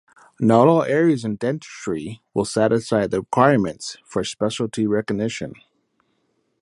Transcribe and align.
Not 0.39 0.67
all 0.67 0.81
areas 0.81 1.23
in 1.23 1.35
dentistry 1.35 2.23
will 2.33 2.43
satisfy 2.45 3.05
the 3.05 3.19
requirements 3.19 3.97
for 4.03 4.23
specialty 4.23 4.87
recognition. 4.87 5.53